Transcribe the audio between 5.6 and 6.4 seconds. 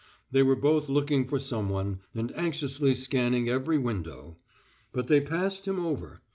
him over.